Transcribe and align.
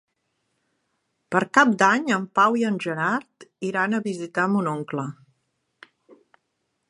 Per 1.33 1.41
Cap 1.57 1.75
d'Any 1.81 2.07
en 2.15 2.25
Pau 2.39 2.57
i 2.61 2.65
en 2.71 2.79
Gerard 2.87 3.45
iran 3.69 3.93
a 3.99 4.03
visitar 4.09 4.49
mon 4.55 4.71
oncle. 4.75 5.07